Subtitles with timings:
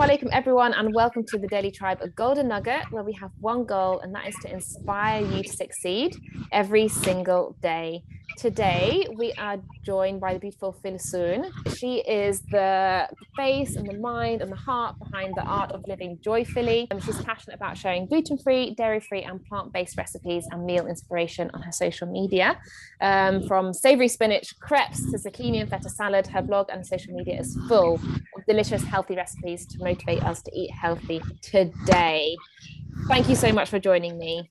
[0.00, 3.32] Assalamu alaikum, everyone, and welcome to the Daily Tribe, a golden nugget where we have
[3.38, 6.16] one goal, and that is to inspire you to succeed
[6.52, 8.02] every single day.
[8.38, 11.50] Today, we are joined by the beautiful Filsoon.
[11.76, 16.18] She is the face and the mind and the heart behind the art of living
[16.24, 16.86] Joyfilly.
[16.90, 20.86] And she's passionate about sharing gluten free, dairy free, and plant based recipes and meal
[20.86, 22.58] inspiration on her social media.
[23.02, 27.38] Um, from savory spinach crepes to zucchini and feta salad, her blog and social media
[27.40, 27.94] is full
[28.36, 32.36] of delicious, healthy recipes to motivate us to eat healthy today.
[33.08, 34.50] Thank you so much for joining me.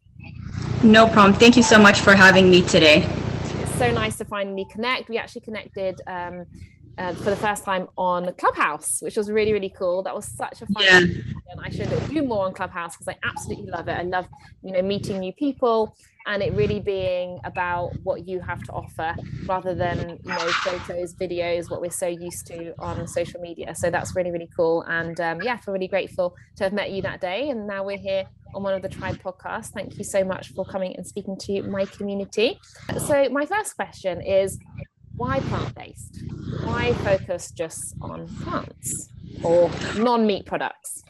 [0.84, 1.34] No problem.
[1.34, 2.98] Thank you so much for having me today
[3.62, 5.10] It's so nice to finally connect.
[5.10, 6.46] We actually connected um,
[7.00, 10.04] uh, for the first time on Clubhouse, which was really, really cool.
[10.04, 10.98] That was such a fun yeah.
[10.98, 13.94] and I should do more on Clubhouse because I absolutely love it.
[13.94, 14.28] I love,
[14.62, 15.96] you know, meeting new people
[16.28, 21.16] and it really being about what you have to offer rather than, you know, photos,
[21.16, 23.74] videos, what we're so used to on social media.
[23.74, 24.84] So that's really, really cool.
[24.84, 27.50] And um, yeah, I feel really grateful to have met you that day.
[27.50, 29.68] And now we're here on one of the Tribe podcasts.
[29.68, 32.60] Thank you so much for coming and speaking to my community.
[33.08, 34.60] So, my first question is
[35.20, 36.24] why plant based?
[36.62, 41.04] Why focus just on plants or non meat products?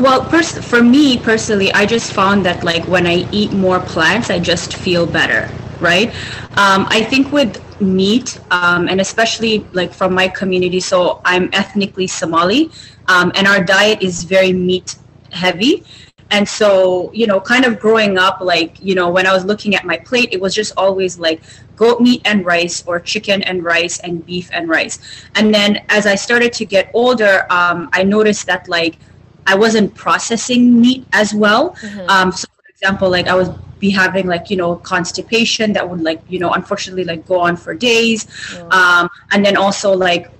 [0.00, 4.30] Well, pers- for me personally, I just found that like when I eat more plants,
[4.30, 5.48] I just feel better,
[5.80, 6.08] right?
[6.56, 12.06] Um, I think with meat, um, and especially like from my community, so I'm ethnically
[12.06, 12.70] Somali,
[13.08, 14.96] um, and our diet is very meat
[15.32, 15.84] heavy
[16.30, 19.74] and so you know kind of growing up like you know when i was looking
[19.74, 21.40] at my plate it was just always like
[21.76, 24.98] goat meat and rice or chicken and rice and beef and rice.
[25.34, 28.98] And then as i started to get older um, i noticed that like
[29.46, 31.70] i wasn't processing meat as well.
[31.70, 32.08] Mm-hmm.
[32.10, 33.48] um, so for example like i was
[33.80, 37.56] be having like you know constipation that would like you know unfortunately like go on
[37.56, 38.26] for days.
[38.70, 40.30] Um, and then also like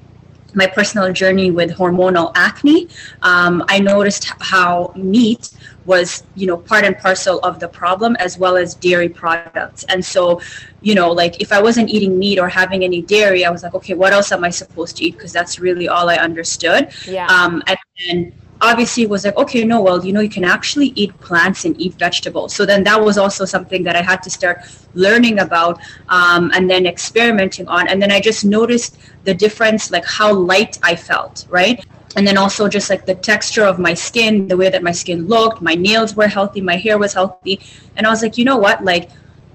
[0.54, 2.88] my personal journey with hormonal acne,
[3.22, 5.50] um, I noticed how meat
[5.86, 9.84] was, you know, part and parcel of the problem as well as dairy products.
[9.88, 10.40] And so,
[10.82, 13.74] you know, like if I wasn't eating meat or having any dairy, I was like,
[13.74, 15.16] okay, what else am I supposed to eat?
[15.16, 16.92] Because that's really all I understood.
[17.06, 17.26] Yeah.
[17.26, 21.18] Um, and then obviously was like okay no well you know you can actually eat
[21.20, 22.54] plants and eat vegetables.
[22.54, 24.60] So then that was also something that i had to start
[24.94, 27.88] learning about um, and then experimenting on.
[27.88, 31.84] And then i just noticed the difference like how light i felt right?
[32.16, 35.26] And then also just like the texture of my skin the way that my skin
[35.26, 37.60] looked my nails were healthy my hair was healthy.
[37.96, 38.84] And i was like you know what?
[38.84, 39.10] Like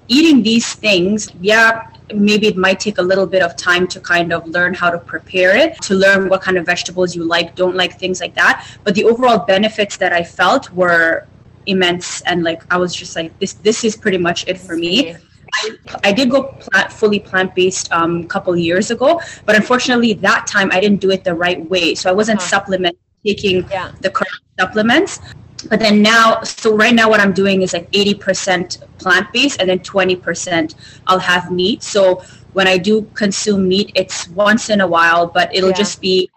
[0.07, 4.31] eating these things yeah maybe it might take a little bit of time to kind
[4.31, 7.75] of learn how to prepare it to learn what kind of vegetables you like don't
[7.75, 11.27] like things like that but the overall benefits that i felt were
[11.65, 15.15] immense and like i was just like this this is pretty much it for me
[15.53, 20.11] I, I did go plant, fully plant based a um, couple years ago, but unfortunately
[20.13, 21.95] that time I didn't do it the right way.
[21.95, 22.47] So I wasn't huh.
[22.47, 23.91] supplement taking yeah.
[24.01, 25.19] the correct supplements.
[25.69, 29.69] But then now, so right now what I'm doing is like 80% plant based and
[29.69, 30.75] then 20%
[31.07, 31.83] I'll have meat.
[31.83, 35.75] So when I do consume meat, it's once in a while, but it'll yeah.
[35.77, 36.29] just be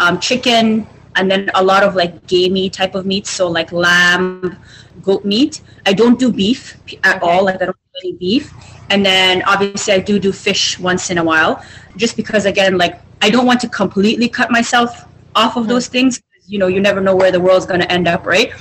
[0.00, 0.86] um, chicken
[1.16, 3.26] and then a lot of like gamey type of meat.
[3.26, 4.58] So like lamb,
[5.02, 5.60] goat meat.
[5.86, 7.26] I don't do beef at okay.
[7.26, 7.44] all.
[7.44, 8.52] Like I don't do any beef.
[8.90, 11.64] And then obviously I do do fish once in a while,
[11.96, 15.72] just because again, like I don't want to completely cut myself off of mm-hmm.
[15.72, 16.22] those things.
[16.46, 18.52] You know, you never know where the world's going to end up, right?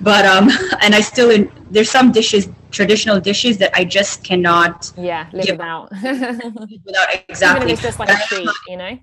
[0.00, 0.50] But um,
[0.82, 4.92] and I still in, there's some dishes, traditional dishes that I just cannot.
[4.96, 5.90] Yeah, live without.
[5.92, 7.62] without exactly.
[7.62, 8.98] Even if it's just like a treat, you know.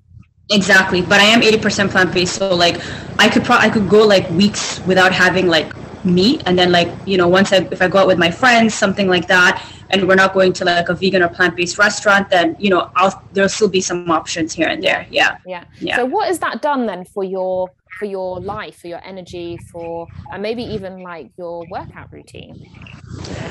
[0.51, 2.81] Exactly, but I am 80% plant based, so like
[3.19, 5.71] I could pro- I could go like weeks without having like
[6.03, 8.73] meat, and then like you know once I if I go out with my friends,
[8.73, 12.31] something like that, and we're not going to like a vegan or plant based restaurant,
[12.31, 15.05] then you know I'll there'll still be some options here and there.
[15.11, 15.37] Yeah.
[15.45, 15.65] Yeah.
[15.79, 15.97] Yeah.
[15.97, 20.07] So what has that done then for your for your life, for your energy, for
[20.31, 22.65] and maybe even like your workout routine?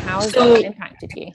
[0.07, 1.33] How has so, that impacted you?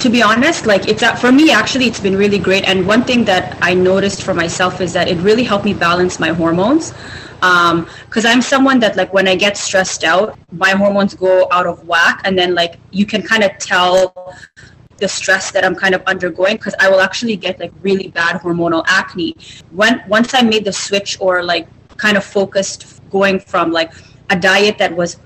[0.00, 3.24] to be honest like it's for me actually it's been really great and one thing
[3.24, 6.92] that i noticed for myself is that it really helped me balance my hormones
[7.40, 11.66] because um, i'm someone that like when i get stressed out my hormones go out
[11.66, 14.34] of whack and then like you can kind of tell
[14.98, 18.40] the stress that i'm kind of undergoing because i will actually get like really bad
[18.42, 19.34] hormonal acne
[19.70, 23.92] when once i made the switch or like kind of focused going from like
[24.30, 25.18] a diet that was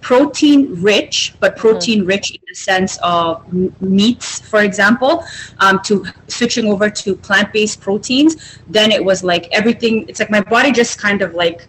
[0.00, 2.08] protein rich, but protein mm-hmm.
[2.08, 5.24] rich in the sense of meats, for example,
[5.58, 10.30] um, to switching over to plant based proteins, then it was like everything, it's like
[10.30, 11.66] my body just kind of like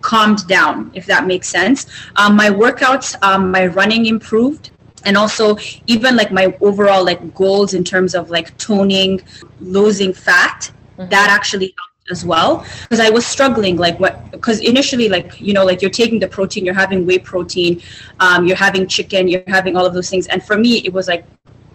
[0.00, 1.86] calmed down, if that makes sense.
[2.16, 4.70] Um, my workouts, um, my running improved.
[5.04, 5.56] And also,
[5.86, 9.20] even like my overall like goals in terms of like toning,
[9.60, 11.08] losing fat, mm-hmm.
[11.10, 15.52] that actually helped as well because I was struggling like what because initially like you
[15.52, 17.82] know like you're taking the protein you're having whey protein
[18.20, 21.08] um, you're having chicken you're having all of those things and for me it was
[21.08, 21.24] like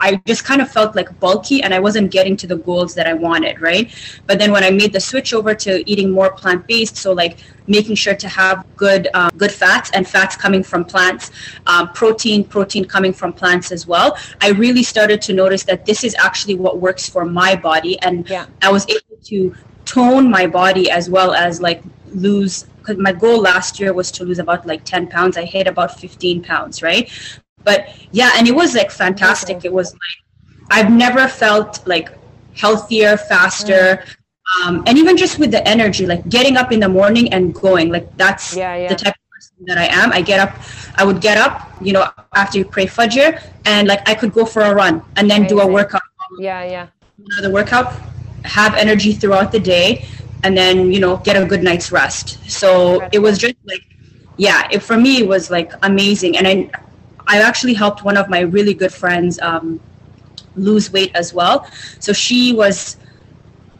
[0.01, 3.05] I just kind of felt like bulky and I wasn't getting to the goals that
[3.05, 3.93] I wanted, right?
[4.25, 7.37] But then when I made the switch over to eating more plant based, so like
[7.67, 11.29] making sure to have good um, good fats and fats coming from plants,
[11.67, 14.17] um, protein protein coming from plants as well.
[14.41, 18.27] I really started to notice that this is actually what works for my body, and
[18.27, 18.47] yeah.
[18.63, 19.55] I was able to
[19.91, 21.83] tone my body as well as like
[22.13, 25.67] lose because my goal last year was to lose about like 10 pounds i hit
[25.67, 27.11] about 15 pounds right
[27.63, 29.67] but yeah and it was like fantastic okay.
[29.67, 30.19] it was like
[30.69, 32.09] i've never felt like
[32.55, 34.67] healthier faster mm.
[34.67, 37.91] um, and even just with the energy like getting up in the morning and going
[37.91, 38.87] like that's yeah, yeah.
[38.87, 40.55] the type of person that i am i get up
[40.95, 42.05] i would get up you know
[42.35, 45.57] after you pray fajr and like i could go for a run and then Amazing.
[45.57, 46.01] do a workout
[46.39, 46.87] yeah yeah
[47.33, 47.93] another workout
[48.43, 50.05] have energy throughout the day
[50.43, 53.83] and then you know get a good night's rest so it was just like
[54.37, 56.69] yeah it for me it was like amazing and i
[57.27, 59.79] I actually helped one of my really good friends um,
[60.55, 61.65] lose weight as well.
[61.99, 62.97] So she was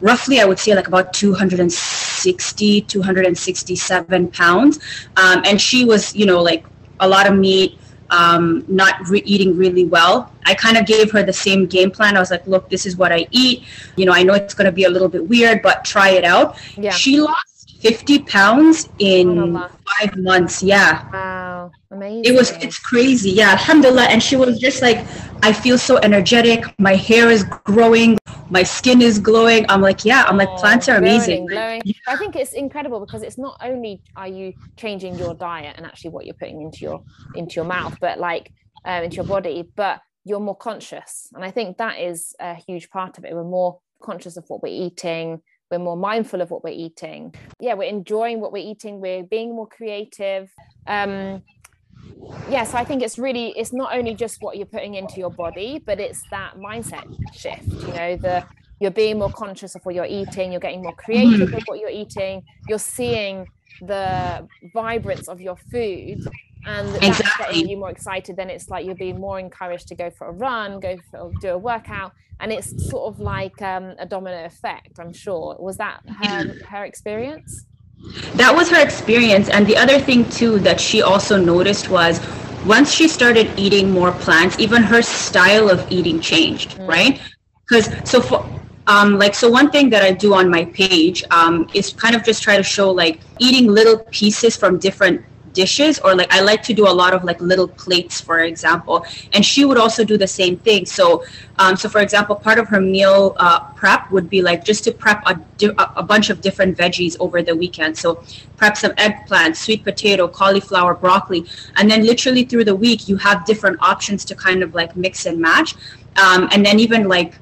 [0.00, 4.78] roughly, I would say, like about 260, 267 pounds.
[5.16, 6.64] Um, and she was, you know, like
[7.00, 7.78] a lot of meat,
[8.12, 10.30] um, not re- eating really well.
[10.44, 12.16] I kind of gave her the same game plan.
[12.16, 13.64] I was like, look, this is what I eat.
[13.96, 16.24] You know, I know it's going to be a little bit weird, but try it
[16.24, 16.58] out.
[16.76, 16.90] Yeah.
[16.90, 20.62] She lost 50 pounds in five months.
[20.62, 21.10] Yeah.
[21.10, 21.51] Wow.
[21.90, 22.24] Amazing.
[22.24, 23.30] It was, it's crazy.
[23.30, 23.50] Yeah.
[23.50, 24.04] Alhamdulillah.
[24.04, 24.98] And she was just like,
[25.42, 26.64] I feel so energetic.
[26.78, 28.18] My hair is growing.
[28.50, 29.66] My skin is glowing.
[29.68, 31.46] I'm like, yeah, I'm like, oh, plants are amazing.
[31.46, 31.82] Glowing.
[31.84, 31.94] Yeah.
[32.08, 36.10] I think it's incredible because it's not only are you changing your diet and actually
[36.10, 37.02] what you're putting into your,
[37.34, 38.52] into your mouth, but like
[38.84, 41.28] um, into your body, but you're more conscious.
[41.34, 43.34] And I think that is a huge part of it.
[43.34, 45.40] We're more conscious of what we're eating
[45.72, 49.56] we're more mindful of what we're eating yeah we're enjoying what we're eating we're being
[49.56, 50.52] more creative
[50.86, 51.42] um
[52.50, 55.30] yeah so i think it's really it's not only just what you're putting into your
[55.30, 58.44] body but it's that mindset shift you know the
[58.80, 61.90] you're being more conscious of what you're eating you're getting more creative with what you're
[61.90, 63.46] eating you're seeing
[63.82, 66.20] the vibrance of your food
[66.64, 67.54] and that's exactly.
[67.54, 68.36] getting you more excited.
[68.36, 71.50] Then it's like you're being more encouraged to go for a run go for do
[71.50, 75.56] a workout and it's sort of like um, a domino effect i'm sure.
[75.58, 77.66] Was that her, her experience
[78.34, 82.20] that was her experience and the other thing too that she also noticed was
[82.66, 86.88] once she started eating more plants even her style of eating changed mm.
[86.88, 87.20] right
[87.66, 88.48] because so for
[88.88, 92.24] um, like so one thing that i do on my page um, is kind of
[92.24, 96.62] just try to show like eating little pieces from different dishes or like I like
[96.64, 100.16] to do a lot of like little plates for example and she would also do
[100.16, 100.86] the same thing.
[100.86, 101.24] So
[101.58, 104.92] um, so for example part of her meal uh, prep would be like just to
[104.92, 105.40] prep a,
[105.96, 107.96] a bunch of different veggies over the weekend.
[107.96, 108.22] So
[108.56, 111.46] prep some eggplant sweet potato cauliflower broccoli
[111.76, 115.26] and then literally through the week you have different options to kind of like mix
[115.26, 115.74] and match.
[116.16, 117.34] Um, and then even like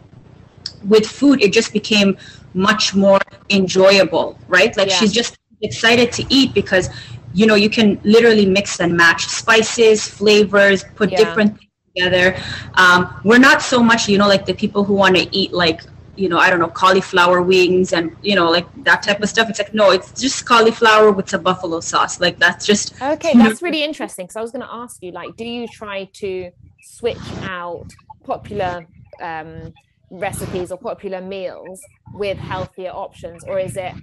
[0.85, 2.17] with food it just became
[2.55, 3.21] much more
[3.51, 4.77] enjoyable right?
[4.77, 4.97] Like yeah.
[4.97, 6.89] she's just excited to eat because
[7.33, 11.19] you know you can literally mix and match spices flavors put yeah.
[11.19, 12.37] different things together.
[12.75, 15.83] Um, we're not so much you know like the people who want to eat like
[16.17, 19.49] you know i don't know cauliflower wings and you know like that type of stuff.
[19.49, 22.21] It's like no it's just cauliflower with a buffalo sauce.
[22.21, 25.37] Like that's just okay that's really interesting because i was going to ask you like
[25.37, 26.51] do you try to
[26.83, 27.89] switch out
[28.25, 28.87] popular
[29.23, 29.73] um,
[30.11, 31.81] recipes or popular meals
[32.15, 33.95] with healthier options or is it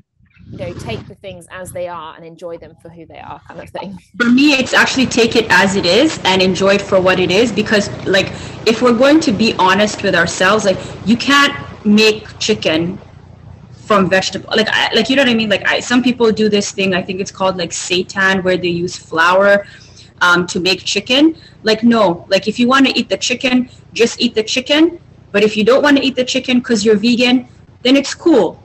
[0.51, 3.41] you know take the things as they are and enjoy them for who they are
[3.47, 3.97] kind of thing.
[4.17, 7.31] For me it's actually take it as it is and enjoy it for what it
[7.31, 8.27] is because like
[8.65, 11.53] if we're going to be honest with ourselves like you can't
[11.85, 12.97] make chicken
[13.73, 15.49] from vegetable like I, like you know what i mean?
[15.49, 18.69] Like I, some people do this thing i think it's called like seitan where they
[18.69, 19.65] use flour
[20.21, 21.35] um, to make chicken.
[21.63, 24.99] Like no like if you want to eat the chicken just eat the chicken
[25.31, 27.47] but if you don't want to eat the chicken because you're vegan
[27.83, 28.61] then it's cool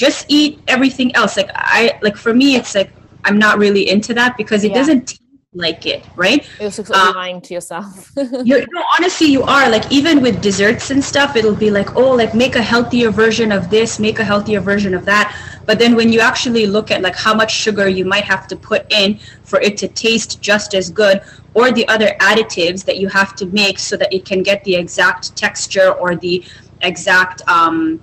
[0.00, 1.36] just eat everything else.
[1.36, 2.90] Like i like for me it's like
[3.26, 4.80] i'm not really into that because it yeah.
[4.80, 5.20] doesn't
[5.52, 6.48] like it right?
[6.60, 8.12] It's like um, lying to yourself.
[8.16, 9.68] you no honestly you are.
[9.68, 13.52] Like even with desserts and stuff it'll be like oh like make a healthier version
[13.58, 15.26] of this make a healthier version of that.
[15.66, 18.56] But then when you actually look at like how much sugar you might have to
[18.70, 19.18] put in
[19.50, 21.20] for it to taste just as good
[21.54, 24.76] or the other additives that you have to make so that it can get the
[24.76, 26.44] exact texture or the
[26.82, 28.00] exact um,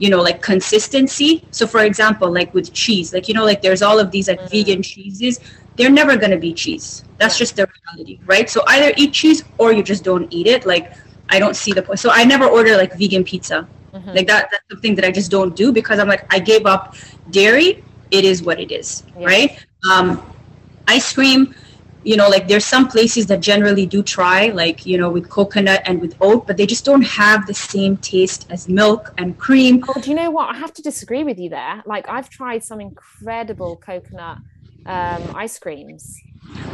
[0.00, 3.82] you know like consistency so for example like with cheese like you know like there's
[3.82, 4.48] all of these like mm-hmm.
[4.48, 5.38] vegan cheeses
[5.76, 7.42] they're never going to be cheese that's yeah.
[7.44, 10.92] just the reality right so either eat cheese or you just don't eat it like
[11.28, 14.10] i don't see the point so i never order like vegan pizza Mm-hmm.
[14.10, 16.94] Like that that's something that I just don't do because I'm like I gave up
[17.30, 17.84] dairy.
[18.10, 19.26] It is what it is, yeah.
[19.26, 19.66] right?
[19.90, 20.22] Um,
[20.88, 21.54] ice cream
[22.02, 25.82] you know like there's some places that generally do try like you know with coconut
[25.84, 29.84] and with oat but they just don't have the same taste as milk and cream.
[29.88, 30.54] Oh do you know what?
[30.54, 31.82] I have to disagree with you there.
[31.86, 34.38] Like i've tried some incredible coconut
[34.86, 36.16] um, ice creams.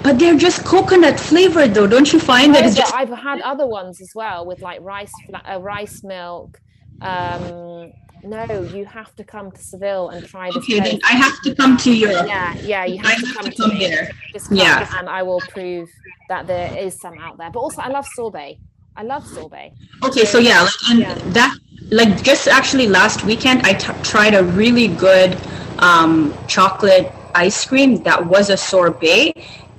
[0.02, 1.88] But they're just coconut flavored though.
[1.88, 5.12] Don't you find that it's just i've had other ones as well with like rice
[5.48, 6.60] uh, rice milk
[7.02, 7.92] um
[8.22, 10.58] no, you have to come to Seville and try this.
[10.58, 12.10] Okay, then I have to come to your.
[12.10, 14.10] Yeah, yeah, you have, to, have come to come, to here.
[14.32, 15.90] Just come yeah, and I will prove
[16.28, 17.50] that there is some out there.
[17.50, 18.58] But also, I love sorbet.
[18.96, 19.74] I love sorbet.
[20.04, 21.14] Okay, so, so yeah, like, and yeah.
[21.32, 21.58] that
[21.90, 25.36] like just actually last weekend, I t- tried a really good
[25.78, 29.34] um, chocolate ice cream that was a sorbet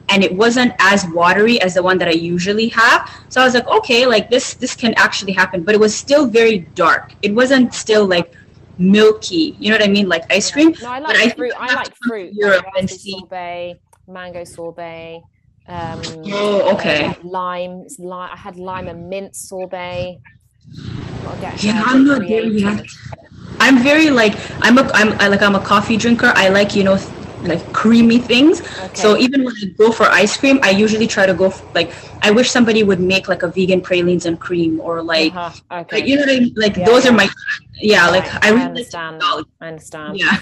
[0.09, 3.09] and it wasn't as watery as the one that I usually have.
[3.29, 6.27] So I was like, okay, like this this can actually happen, but it was still
[6.27, 7.13] very dark.
[7.21, 8.33] It wasn't still like
[8.77, 9.55] milky.
[9.59, 10.07] You know what I mean?
[10.07, 10.73] Like ice cream.
[10.81, 11.53] No, I like fruit.
[11.57, 12.33] I, like fruit.
[12.33, 13.11] Europe and see.
[13.11, 15.21] sorbet, mango sorbet.
[15.67, 17.13] Um, oh, okay.
[17.23, 18.29] Lime, lime.
[18.31, 20.19] I had lime and mint sorbet.
[21.59, 22.85] Yeah, I'm not there yet.
[23.59, 26.31] I'm very like I'm a I'm I, like I'm a coffee drinker.
[26.35, 26.97] I like you know
[27.43, 28.61] like creamy things.
[28.61, 28.95] Okay.
[28.95, 31.91] So even when I go for ice cream, I usually try to go for, like
[32.21, 35.81] I wish somebody would make like a vegan pralines and cream or like, uh-huh.
[35.81, 35.97] okay.
[35.97, 36.53] Like, you know what I mean?
[36.55, 37.11] Like yeah, those yeah.
[37.11, 37.29] are my
[37.75, 38.09] yeah.
[38.09, 39.21] Like I, really understand.
[39.23, 40.17] I understand.
[40.17, 40.37] Yeah.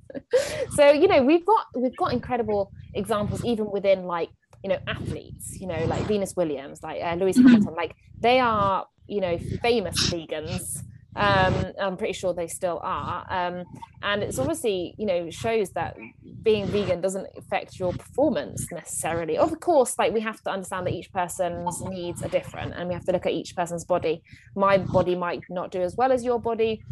[0.74, 4.30] so you know we've got we've got incredible examples even within like
[4.62, 5.58] you know athletes.
[5.60, 7.48] You know like Venus Williams, like uh, Lewis mm-hmm.
[7.48, 7.74] Hamilton.
[7.74, 10.82] Like they are you know famous vegans
[11.16, 13.26] um, I'm pretty sure they still are.
[13.30, 13.64] Um,
[14.02, 15.96] and it's obviously, you know, shows that
[16.42, 19.38] being vegan doesn't affect your performance necessarily.
[19.38, 22.94] Of course, like we have to understand that each person's needs are different and we
[22.94, 24.22] have to look at each person's body.
[24.54, 26.82] My body might not do as well as your body.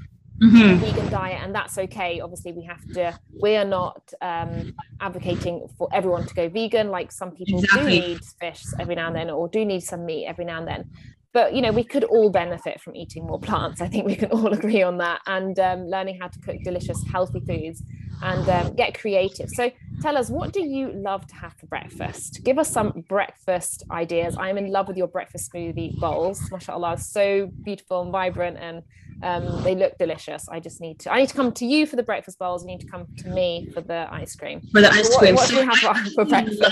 [0.42, 0.84] Mm-hmm.
[0.84, 5.88] vegan diet and that's okay obviously we have to we are not um, advocating for
[5.92, 8.00] everyone to go vegan like some people exactly.
[8.00, 10.66] do need fish every now and then or do need some meat every now and
[10.66, 10.90] then
[11.34, 13.82] but you know we could all benefit from eating more plants.
[13.82, 15.20] I think we can all agree on that.
[15.26, 17.82] And um, learning how to cook delicious healthy foods
[18.22, 19.50] and um, get creative.
[19.50, 22.40] So tell us what do you love to have for breakfast?
[22.44, 24.36] Give us some breakfast ideas.
[24.38, 26.40] I'm in love with your breakfast smoothie bowls.
[26.50, 28.82] Mashallah so beautiful and vibrant and
[29.22, 30.48] um, they look delicious.
[30.48, 32.62] I just need to i need to come to you for the breakfast bowls.
[32.62, 34.60] You need to come to me for the ice cream.
[34.72, 35.34] For the ice cream.
[35.34, 36.62] what, what do you have for, for breakfast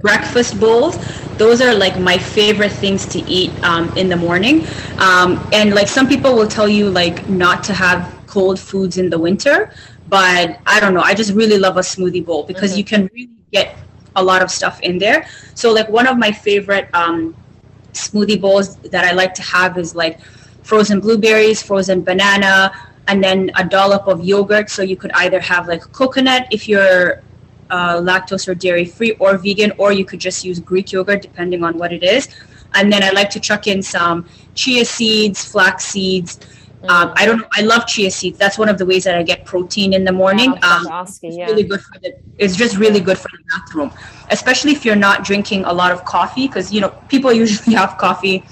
[0.00, 0.98] breakfast bowls.
[1.36, 4.66] Those are like my favorite things to eat um, in the morning.
[4.98, 9.10] Um, and like some people will tell you like not to have cold foods in
[9.10, 9.72] the winter
[10.10, 11.00] but i don't know.
[11.00, 12.78] I just really love a smoothie bowl because mm-hmm.
[12.78, 13.76] you can really get
[14.16, 15.26] a lot of stuff in there.
[15.54, 17.34] So like one of my favorite um,
[17.92, 20.20] smoothie bowls that i like to have is like
[20.62, 22.72] frozen blueberries frozen banana
[23.08, 24.68] and then a dollop of yogurt.
[24.70, 27.22] So you could either have like coconut if you're
[27.70, 31.64] uh, lactose or dairy free or vegan, or you could just use Greek yogurt depending
[31.64, 32.28] on what it is.
[32.74, 36.38] And then I like to chuck in some chia seeds, flax seeds.
[36.82, 36.90] Mm.
[36.90, 37.38] Um, I don't.
[37.38, 37.48] Know.
[37.52, 38.38] I love chia seeds.
[38.38, 40.54] That's one of the ways that I get protein in the morning.
[40.54, 41.46] Yeah, um, asking, it's yeah.
[41.46, 42.14] really good for the.
[42.38, 43.92] It's just really good for the bathroom,
[44.30, 47.98] especially if you're not drinking a lot of coffee, because you know people usually have
[47.98, 48.44] coffee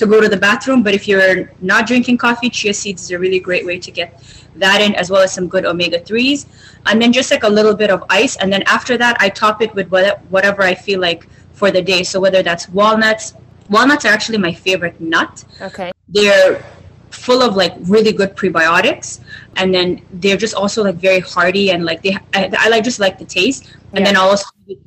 [0.00, 0.82] to go to the bathroom.
[0.82, 4.22] But if you're not drinking coffee, chia seeds is a really great way to get
[4.56, 6.46] that in, as well as some good omega 3s.
[6.86, 8.36] And then just like a little bit of ice.
[8.36, 9.88] And then after that, I top it with
[10.30, 12.02] whatever I feel like for the day.
[12.02, 13.34] So whether that's walnuts,
[13.68, 15.44] walnuts are actually my favorite nut.
[15.60, 15.92] Okay.
[16.08, 16.64] They're
[17.10, 19.20] full of like really good prebiotics
[19.56, 23.00] and then they're just also like very hearty and like they I, I like just
[23.00, 24.04] like the taste and yeah.
[24.06, 24.46] then I'll also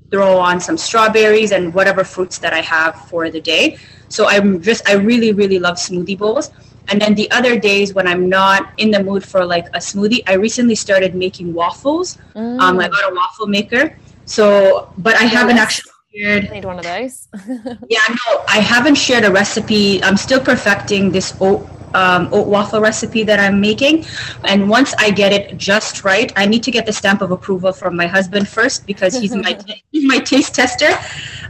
[0.09, 3.77] throw on some strawberries and whatever fruits that I have for the day
[4.13, 6.51] so I'm just I really really love smoothie bowls
[6.89, 10.23] and then the other days when I'm not in the mood for like a smoothie,
[10.27, 12.17] I recently started making waffles.
[12.35, 12.59] Mm.
[12.59, 13.97] Um, I got a waffle maker.
[14.25, 15.33] So, but I yes.
[15.33, 16.47] haven't actually shared.
[16.49, 17.27] I need one of those.
[17.89, 20.03] yeah, no, I haven't shared a recipe.
[20.03, 24.05] I'm still perfecting this oat um, oat waffle recipe that I'm making.
[24.43, 27.71] And once I get it just right, I need to get the stamp of approval
[27.71, 29.57] from my husband first because he's my
[29.91, 30.91] he's my taste tester.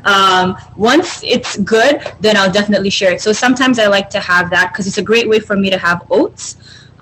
[0.05, 3.21] Um, once it's good, then I'll definitely share it.
[3.21, 5.77] So sometimes I like to have that because it's a great way for me to
[5.77, 6.57] have oats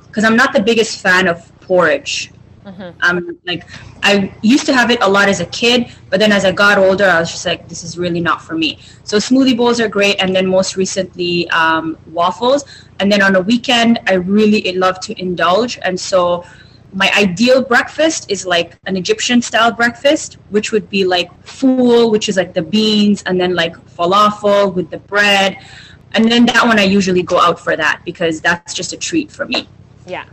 [0.08, 2.32] because I'm not the biggest fan of porridge.
[2.66, 3.02] Mm-hmm.
[3.02, 3.66] Um, like
[4.04, 6.78] I used to have it a lot as a kid, but then as I got
[6.78, 8.80] older, I was just like, this is really not for me.
[9.04, 12.66] So smoothie bowls are great, and then most recently um, waffles.
[13.00, 16.46] And then on a weekend, I really love to indulge, and so
[16.94, 22.28] my ideal breakfast is like an Egyptian style breakfast, which would be like fool, which
[22.30, 25.58] is like the beans, and then like falafel with the bread,
[26.14, 29.32] and then that one I usually go out for that because that's just a treat
[29.32, 29.68] for me.
[30.06, 30.26] Yeah.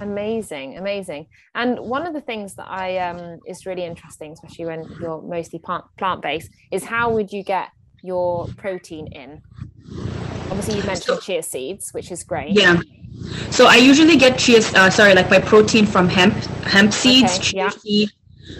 [0.00, 1.26] Amazing, amazing.
[1.54, 5.58] And one of the things that I um is really interesting, especially when you're mostly
[5.58, 7.70] plant plant based, is how would you get
[8.02, 9.42] your protein in?
[10.50, 12.52] Obviously, you mentioned so, chia seeds, which is great.
[12.52, 12.80] Yeah.
[13.50, 17.42] So I usually get chia, uh, sorry, like my protein from hemp hemp seeds, okay,
[17.42, 17.70] chia yeah.
[17.70, 18.10] seed.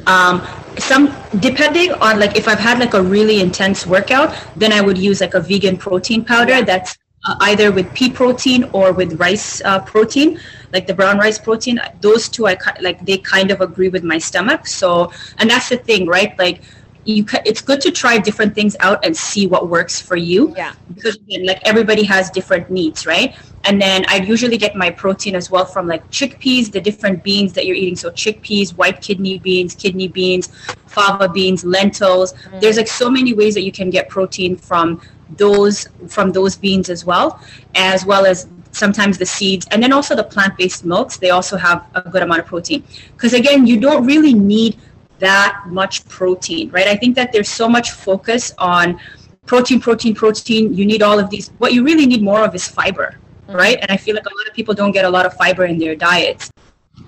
[0.07, 0.47] Um,
[0.79, 4.99] some depending on like if I've had like a really intense workout, then I would
[4.99, 9.61] use like a vegan protein powder that's uh, either with pea protein or with rice
[9.65, 10.39] uh, protein
[10.73, 11.81] like the brown rice protein.
[12.01, 14.67] Those two i like they kind of agree with my stomach.
[14.67, 16.39] So and that's the thing right?
[16.39, 16.63] Like
[17.05, 20.55] you it's good to try different things out and see what works for you.
[20.57, 20.75] Yeah.
[20.95, 23.37] Because again, like everybody has different needs right?
[23.65, 27.53] And then i usually get my protein as well from like chickpeas the different beans
[27.55, 27.97] that you're eating.
[27.97, 30.49] So chickpeas white kidney beans kidney beans
[30.87, 32.35] fava beans lentils.
[32.35, 32.61] Mm.
[32.61, 35.01] there's like so many ways that you can get protein from
[35.37, 37.41] those from those beans as well
[37.75, 41.87] as well as sometimes the seeds and then also the plant-based milks they also have
[41.95, 42.83] a good amount of protein.
[43.13, 44.79] Because again you don't really need
[45.19, 46.87] that much protein right?
[46.87, 49.01] I think that there's so much focus on
[49.47, 51.51] protein protein protein you need all of these.
[51.59, 53.17] What you really need more of is fiber
[53.49, 53.57] mm-hmm.
[53.57, 53.79] right?
[53.81, 55.79] And i feel like a lot of people don't get a lot of fiber in
[55.79, 56.51] their diets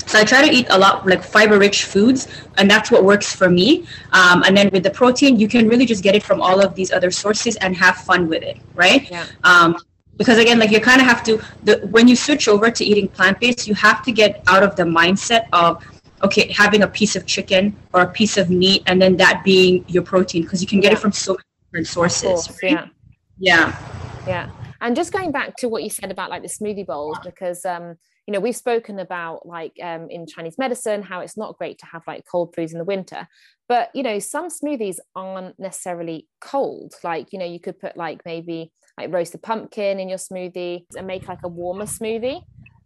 [0.07, 2.29] so I try to eat a lot like fiber rich foods,
[2.59, 3.87] and that's what works for me.
[4.13, 6.75] Um, and then with the protein, you can really just get it from all of
[6.75, 9.11] these other sources and have fun with it, right?
[9.11, 9.27] Yeah.
[9.45, 9.77] Um,
[10.17, 13.09] because again, like you kind of have to, the, when you switch over to eating
[13.09, 15.83] plant based, you have to get out of the mindset of,
[16.23, 19.85] okay, having a piece of chicken or a piece of meat, and then that being
[19.89, 20.99] your protein, because you can get yeah.
[20.99, 22.47] it from so many different sources.
[22.47, 22.73] Course, right?
[22.73, 22.89] Yeah.
[23.39, 23.79] Yeah.
[24.27, 24.51] Yeah.
[24.83, 27.97] And just going back to what you said about like the smoothie bowls, because um,
[28.31, 31.87] you know we've spoken about like um, in chinese medicine how it's not great to
[31.87, 33.27] have like cold foods in the winter
[33.69, 38.21] but you know some smoothies aren't necessarily cold like you know you could put like
[38.25, 42.41] maybe like roast roasted pumpkin in your smoothie and make like a warmer smoothie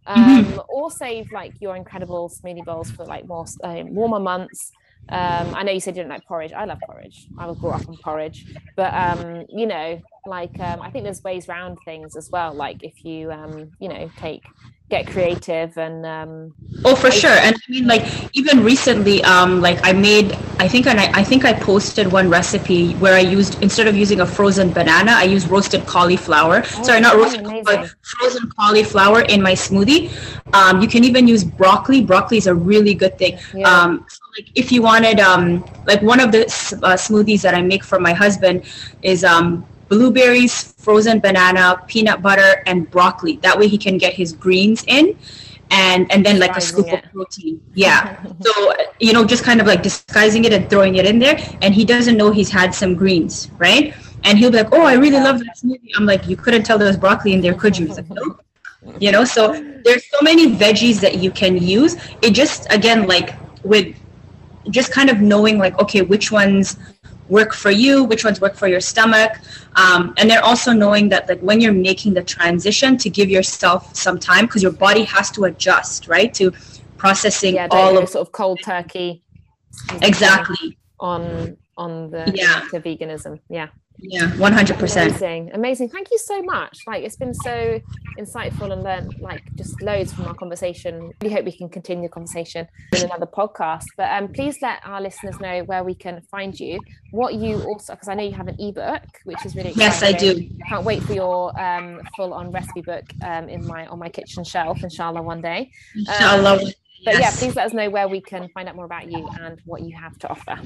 [0.09, 0.19] mm-hmm.
[0.19, 0.61] um, mm-hmm.
[0.71, 4.73] or save like your incredible smoothie bowls for like more um, warmer months
[5.11, 6.55] um, I know you said you don't like porridge.
[6.55, 7.27] I love porridge.
[7.39, 11.23] I was brought up on porridge, but um, you know, like um, I think there's
[11.23, 12.55] ways around things as well.
[12.55, 14.43] Like if you um, you know take
[14.91, 17.31] get creative and um oh for sure.
[17.31, 21.25] And i mean like even recently um like i made i think and I, I
[21.25, 25.25] think i posted one recipe where i used instead of using a frozen banana i
[25.25, 26.63] used roasted cauliflower.
[26.77, 30.11] Oh, sorry not roasted but frozen cauliflower in my smoothie.
[30.53, 32.01] Um you can even use broccoli.
[32.03, 33.39] Broccoli is a really good thing.
[33.53, 33.69] Yeah.
[33.69, 36.43] um so like if you wanted um like one of the
[36.83, 38.63] uh, smoothies that i make for my husband
[39.03, 39.65] is um
[39.95, 40.55] blueberries,
[40.85, 43.37] frozen banana, peanut butter, and broccoli.
[43.47, 45.17] That way he can get his greens in
[45.71, 47.05] and and then like a scoop it.
[47.05, 47.61] of protein.
[47.75, 48.23] Yeah.
[48.47, 51.37] so you know, just kind of like disguising it and throwing it in there.
[51.63, 53.95] And he doesn't know he's had some greens, right?
[54.25, 55.91] And he'll be like, Oh, I really love that smoothie.
[55.97, 57.87] I'm like, you couldn't tell there was broccoli in there, could you?
[57.87, 58.39] He's like, no.
[59.01, 59.53] You know, so
[59.85, 61.97] there's so many veggies that you can use.
[62.23, 63.97] It just again like with
[64.71, 66.79] just kind of knowing like okay which ones
[67.29, 69.33] work for you, which ones work for your stomach.
[69.77, 73.95] Um, and then also knowing that like when you're making the transition to give yourself
[73.95, 76.33] some time because your body has to adjust, right?
[76.35, 76.53] To
[76.97, 79.23] processing yeah, all of sort of cold turkey.
[80.03, 80.79] Exactly.
[81.01, 82.61] On on the yeah.
[82.71, 83.41] to veganism.
[83.49, 83.69] Yeah.
[84.11, 85.07] Yeah, 100%.
[85.07, 85.51] Amazing.
[85.55, 85.89] Amazing.
[85.89, 86.81] Thank you so much.
[86.87, 87.81] Like, it's been so
[88.19, 91.13] insightful and learned like just loads from our conversation.
[91.23, 93.85] Really hope we can continue the conversation in another podcast.
[93.97, 96.81] But um, please let our listeners know where we can find you.
[97.13, 99.81] What you also, because I know you have an ebook, which is really exciting.
[99.81, 100.49] Yes, I do.
[100.69, 104.45] Can't wait for your um, full on recipe book um, in my on my kitchen
[104.45, 105.71] shelf, inshallah, one day.
[105.97, 106.59] Inshallah.
[106.59, 106.73] Um,
[107.05, 107.21] but yes.
[107.21, 109.83] yeah, please let us know where we can find out more about you and what
[109.83, 110.59] you have to offer.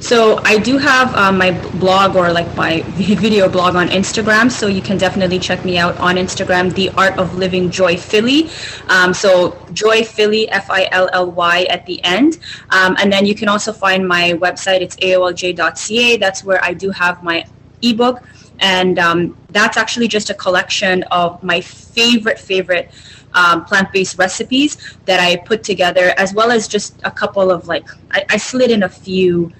[0.00, 4.50] So I do have um, my blog or like my video blog on Instagram.
[4.50, 8.50] So you can definitely check me out on Instagram, The Art of Living Joyfilly.
[8.90, 12.38] Um, so Joyfilly, F-I-L-L-Y at the end.
[12.70, 14.80] Um, and then you can also find my website.
[14.80, 16.16] It's aolj.ca.
[16.16, 17.44] That's where I do have my
[17.82, 18.22] ebook.
[18.60, 22.90] And um, that's actually just a collection of my favorite, favorite
[23.34, 27.86] um, plant-based recipes that I put together, as well as just a couple of like,
[28.10, 29.52] I, I slid in a few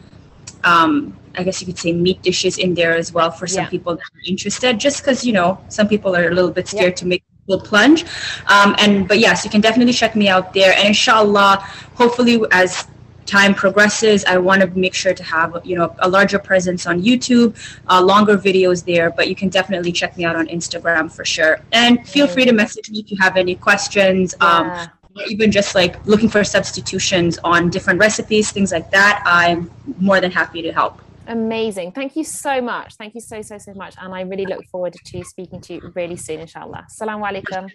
[0.67, 3.71] um, I guess you could say meat dishes in there as well for some yeah.
[3.71, 6.93] people that are interested, just because you know some people are a little bit scared
[6.93, 7.03] yeah.
[7.03, 8.05] to make the plunge.
[8.49, 10.73] Um, and but yes, you can definitely check me out there.
[10.77, 11.59] And inshallah,
[11.95, 12.87] hopefully as
[13.27, 17.03] time progresses, I want to make sure to have you know a larger presence on
[17.03, 17.55] YouTube,
[17.89, 19.11] uh, longer videos there.
[19.11, 21.61] But you can definitely check me out on Instagram for sure.
[21.73, 24.35] And feel free to message me if you have any questions.
[24.41, 24.83] Um, yeah.
[24.83, 24.89] Um,
[25.29, 30.31] even just like looking for substitutions on different recipes, things like that, I'm more than
[30.31, 31.01] happy to help.
[31.29, 31.93] Amazing.
[31.93, 32.95] Thank you so much.
[32.97, 33.95] Thank you so, so, so much.
[34.01, 36.87] And I really look forward to speaking to you really soon, inshallah.
[36.89, 37.69] Salaam alaikum.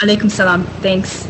[0.00, 0.64] Alaikum salam.
[0.80, 1.28] Thanks.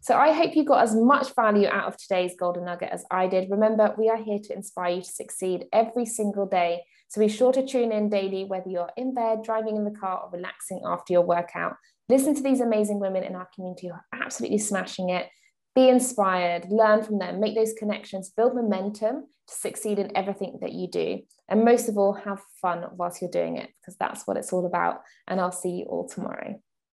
[0.00, 3.28] So I hope you got as much value out of today's golden nugget as I
[3.28, 3.48] did.
[3.50, 6.82] Remember, we are here to inspire you to succeed every single day.
[7.06, 10.22] So be sure to tune in daily, whether you're in bed, driving in the car,
[10.24, 11.76] or relaxing after your workout.
[12.08, 15.28] Listen to these amazing women in our community who are absolutely smashing it.
[15.74, 20.72] Be inspired, learn from them, make those connections, build momentum to succeed in everything that
[20.72, 21.20] you do.
[21.48, 24.66] And most of all, have fun whilst you're doing it, because that's what it's all
[24.66, 25.00] about.
[25.26, 26.60] And I'll see you all tomorrow.